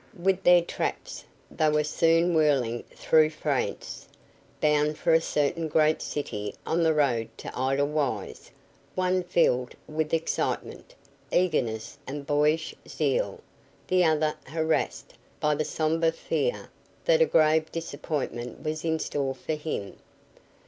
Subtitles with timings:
[0.19, 4.07] With their traps they were soon whirling through France,
[4.59, 8.49] bound for a certain great city, on the road to Edelweiss,
[8.95, 10.95] one filled with excitement,
[11.31, 13.41] eagerness and boyish zeal,
[13.85, 16.71] the other harrassed by the sombre fear
[17.05, 19.97] that a grave disappointment was in store for him.